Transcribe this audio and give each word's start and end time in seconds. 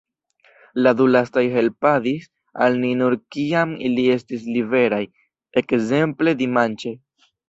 La 0.85 0.91
du 1.01 1.05
lastaj 1.15 1.41
helpadis 1.55 2.23
al 2.67 2.77
ni 2.85 2.93
nur 3.01 3.15
kiam 3.35 3.75
ili 3.89 4.05
estis 4.13 4.47
liberaj, 4.55 5.03
ekzemple 5.63 6.35
dimanĉe. 6.41 6.95